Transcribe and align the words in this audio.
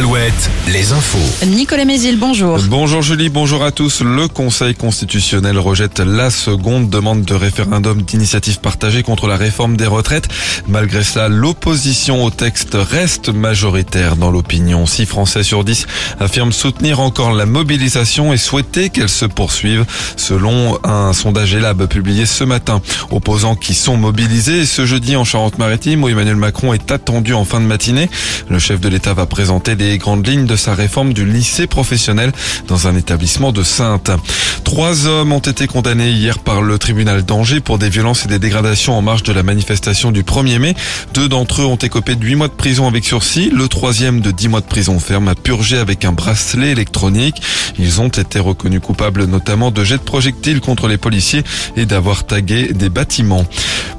Alouette, 0.00 0.50
les 0.68 0.92
infos. 0.92 1.46
Nicolas 1.46 1.84
Mézil, 1.84 2.18
bonjour. 2.18 2.58
Bonjour 2.70 3.02
Julie, 3.02 3.28
bonjour 3.28 3.62
à 3.62 3.70
tous. 3.70 4.00
Le 4.00 4.28
Conseil 4.28 4.74
constitutionnel 4.74 5.58
rejette 5.58 5.98
la 6.00 6.30
seconde 6.30 6.88
demande 6.88 7.22
de 7.26 7.34
référendum 7.34 8.00
d'initiative 8.00 8.60
partagée 8.60 9.02
contre 9.02 9.26
la 9.26 9.36
réforme 9.36 9.76
des 9.76 9.86
retraites. 9.86 10.28
Malgré 10.66 11.04
cela, 11.04 11.28
l'opposition 11.28 12.24
au 12.24 12.30
texte 12.30 12.78
reste 12.80 13.28
majoritaire 13.28 14.16
dans 14.16 14.30
l'opinion. 14.30 14.86
6 14.86 15.04
Français 15.04 15.42
sur 15.42 15.64
10 15.64 15.86
affirment 16.18 16.52
soutenir 16.52 17.00
encore 17.00 17.32
la 17.32 17.44
mobilisation 17.44 18.32
et 18.32 18.38
souhaiter 18.38 18.88
qu'elle 18.88 19.10
se 19.10 19.26
poursuive, 19.26 19.84
selon 20.16 20.78
un 20.82 21.12
sondage 21.12 21.52
Elab 21.52 21.84
publié 21.88 22.24
ce 22.24 22.44
matin. 22.44 22.80
Opposants 23.10 23.54
qui 23.54 23.74
sont 23.74 23.98
mobilisés 23.98 24.64
ce 24.64 24.86
jeudi 24.86 25.16
en 25.16 25.24
Charente-Maritime 25.24 26.04
où 26.04 26.08
Emmanuel 26.08 26.36
Macron 26.36 26.72
est 26.72 26.90
attendu 26.90 27.34
en 27.34 27.44
fin 27.44 27.60
de 27.60 27.66
matinée. 27.66 28.08
Le 28.48 28.58
chef 28.58 28.80
de 28.80 28.88
l'État 28.88 29.12
va 29.12 29.26
présenter 29.26 29.74
les 29.90 29.98
grandes 29.98 30.24
lignes 30.24 30.46
de 30.46 30.54
sa 30.54 30.72
réforme 30.72 31.12
du 31.12 31.24
lycée 31.24 31.66
professionnel 31.66 32.30
dans 32.68 32.86
un 32.86 32.94
établissement 32.94 33.50
de 33.50 33.64
Sainte. 33.64 34.12
Trois 34.62 35.08
hommes 35.08 35.32
ont 35.32 35.40
été 35.40 35.66
condamnés 35.66 36.12
hier 36.12 36.38
par 36.38 36.62
le 36.62 36.78
tribunal 36.78 37.24
d'Angers 37.24 37.58
pour 37.58 37.76
des 37.76 37.88
violences 37.88 38.24
et 38.24 38.28
des 38.28 38.38
dégradations 38.38 38.96
en 38.96 39.02
marge 39.02 39.24
de 39.24 39.32
la 39.32 39.42
manifestation 39.42 40.12
du 40.12 40.22
1er 40.22 40.60
mai. 40.60 40.74
Deux 41.12 41.28
d'entre 41.28 41.62
eux 41.62 41.64
ont 41.64 41.74
écopé 41.74 42.14
de 42.14 42.24
8 42.24 42.36
mois 42.36 42.46
de 42.46 42.52
prison 42.52 42.86
avec 42.86 43.04
sursis. 43.04 43.50
Le 43.50 43.66
troisième 43.66 44.20
de 44.20 44.30
10 44.30 44.46
mois 44.46 44.60
de 44.60 44.66
prison 44.66 45.00
ferme 45.00 45.26
a 45.26 45.34
purgé 45.34 45.76
avec 45.76 46.04
un 46.04 46.12
bracelet 46.12 46.70
électronique. 46.70 47.42
Ils 47.76 48.00
ont 48.00 48.10
été 48.10 48.38
reconnus 48.38 48.80
coupables 48.80 49.24
notamment 49.24 49.72
de 49.72 49.82
jets 49.82 49.98
de 49.98 50.02
projectiles 50.02 50.60
contre 50.60 50.86
les 50.86 50.98
policiers 50.98 51.42
et 51.76 51.84
d'avoir 51.84 52.26
tagué 52.26 52.72
des 52.72 52.90
bâtiments. 52.90 53.44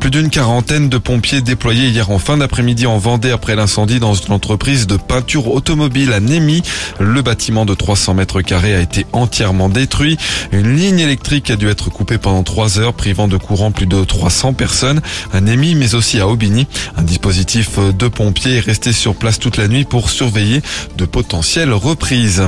Plus 0.01 0.09
d'une 0.09 0.31
quarantaine 0.31 0.89
de 0.89 0.97
pompiers 0.97 1.41
déployés 1.41 1.89
hier 1.89 2.09
en 2.09 2.17
fin 2.17 2.35
d'après-midi 2.35 2.87
en 2.87 2.97
Vendée 2.97 3.29
après 3.29 3.55
l'incendie 3.55 3.99
dans 3.99 4.15
une 4.15 4.33
entreprise 4.33 4.87
de 4.87 4.97
peinture 4.97 5.53
automobile 5.53 6.11
à 6.11 6.19
Némy. 6.19 6.63
Le 6.99 7.21
bâtiment 7.21 7.65
de 7.65 7.75
300 7.75 8.15
mètres 8.15 8.41
carrés 8.41 8.73
a 8.73 8.79
été 8.79 9.05
entièrement 9.13 9.69
détruit. 9.69 10.17
Une 10.51 10.75
ligne 10.75 10.97
électrique 10.97 11.51
a 11.51 11.55
dû 11.55 11.69
être 11.69 11.91
coupée 11.91 12.17
pendant 12.17 12.41
3 12.41 12.79
heures, 12.79 12.95
privant 12.95 13.27
de 13.27 13.37
courant 13.37 13.71
plus 13.71 13.85
de 13.85 14.03
300 14.03 14.53
personnes 14.53 15.01
à 15.33 15.39
Némy, 15.39 15.75
mais 15.75 15.93
aussi 15.93 16.19
à 16.19 16.27
Aubigny. 16.27 16.65
Un 16.97 17.03
dispositif 17.03 17.77
de 17.77 18.07
pompiers 18.07 18.55
est 18.55 18.59
resté 18.59 18.93
sur 18.93 19.13
place 19.13 19.37
toute 19.37 19.57
la 19.57 19.67
nuit 19.67 19.85
pour 19.85 20.09
surveiller 20.09 20.63
de 20.97 21.05
potentielles 21.05 21.73
reprises. 21.73 22.41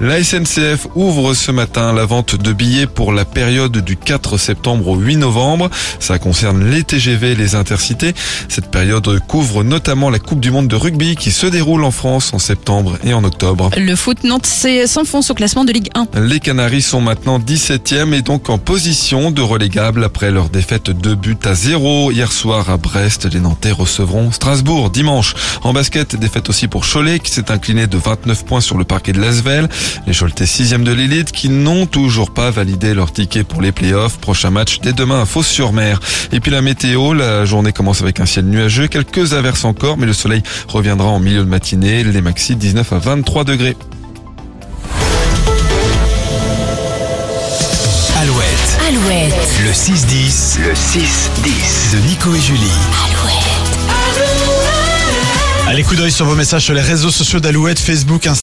La 0.00 0.20
SNCF 0.20 0.88
ouvre 0.96 1.34
ce 1.34 1.52
matin 1.52 1.92
la 1.92 2.04
vente 2.04 2.34
de 2.34 2.52
billets 2.52 2.88
pour 2.88 3.12
la 3.12 3.24
période 3.24 3.78
du 3.78 3.96
4 3.96 4.38
septembre 4.38 4.88
au 4.88 4.96
8 4.96 5.18
novembre. 5.18 5.70
Ça 6.00 6.18
concerne 6.18 6.68
les 6.68 6.79
TGV 6.84 7.32
et 7.32 7.34
les 7.34 7.54
intercités. 7.54 8.14
Cette 8.48 8.70
période 8.70 9.20
couvre 9.26 9.62
notamment 9.64 10.10
la 10.10 10.18
Coupe 10.18 10.40
du 10.40 10.50
Monde 10.50 10.68
de 10.68 10.76
rugby 10.76 11.16
qui 11.16 11.30
se 11.30 11.46
déroule 11.46 11.84
en 11.84 11.90
France 11.90 12.32
en 12.32 12.38
septembre 12.38 12.98
et 13.04 13.14
en 13.14 13.24
octobre. 13.24 13.70
Le 13.76 13.96
foot 13.96 14.24
Nantes 14.24 14.46
s'enfonce 14.86 15.30
au 15.30 15.34
classement 15.34 15.64
de 15.64 15.72
Ligue 15.72 15.90
1. 15.94 16.20
Les 16.20 16.40
Canaries 16.40 16.82
sont 16.82 17.00
maintenant 17.00 17.38
17e 17.38 18.12
et 18.12 18.22
donc 18.22 18.50
en 18.50 18.58
position 18.58 19.30
de 19.30 19.42
relégable 19.42 20.04
après 20.04 20.30
leur 20.30 20.48
défaite 20.48 20.90
de 20.90 21.14
but 21.14 21.46
à 21.46 21.54
0 21.54 22.10
hier 22.12 22.32
soir 22.32 22.70
à 22.70 22.76
Brest. 22.76 23.28
Les 23.32 23.40
Nantais 23.40 23.72
recevront 23.72 24.32
Strasbourg 24.32 24.90
dimanche. 24.90 25.34
En 25.62 25.72
basket, 25.72 26.16
défaite 26.16 26.48
aussi 26.48 26.68
pour 26.68 26.84
Cholet 26.86 27.18
qui 27.18 27.30
s'est 27.30 27.50
incliné 27.50 27.86
de 27.86 27.96
29 27.96 28.44
points 28.44 28.60
sur 28.60 28.78
le 28.78 28.84
parquet 28.84 29.12
de 29.12 29.20
Lasvel. 29.20 29.68
Les 30.06 30.14
Choletais 30.14 30.44
6e 30.44 30.82
de 30.82 30.92
l'élite 30.92 31.32
qui 31.32 31.48
n'ont 31.48 31.86
toujours 31.86 32.30
pas 32.32 32.50
validé 32.50 32.94
leur 32.94 33.12
ticket 33.12 33.44
pour 33.44 33.62
les 33.62 33.72
playoffs. 33.72 34.18
Prochain 34.18 34.50
match 34.50 34.80
dès 34.80 34.92
demain 34.92 35.22
à 35.22 35.26
Fos-sur-Mer. 35.26 36.00
Et 36.32 36.40
puis 36.40 36.50
la 36.50 36.62
météo, 36.70 37.14
la 37.14 37.44
journée 37.46 37.72
commence 37.72 38.00
avec 38.00 38.20
un 38.20 38.26
ciel 38.26 38.44
nuageux, 38.44 38.86
quelques 38.86 39.32
averses 39.32 39.64
encore, 39.64 39.98
mais 39.98 40.06
le 40.06 40.12
soleil 40.12 40.44
reviendra 40.68 41.08
en 41.08 41.18
milieu 41.18 41.40
de 41.40 41.48
matinée. 41.48 42.04
Les 42.04 42.20
maxi 42.20 42.54
19 42.54 42.92
à 42.92 42.98
23 43.00 43.42
degrés. 43.42 43.76
Alouette, 48.20 48.78
Alouette, 48.86 49.34
le 49.64 49.72
6-10, 49.72 50.60
le 50.60 50.72
6-10 50.72 51.92
de 51.92 52.06
Nico 52.06 52.32
et 52.36 52.40
Julie. 52.40 52.70
Alouette. 53.04 53.50
Allez, 55.70 55.84
coup 55.84 55.94
d'œil 55.94 56.10
sur 56.10 56.26
vos 56.26 56.34
messages 56.34 56.64
sur 56.64 56.74
les 56.74 56.82
réseaux 56.82 57.10
sociaux 57.10 57.38
d'Alouette, 57.38 57.78
Facebook, 57.78 58.26
Instagram. 58.26 58.38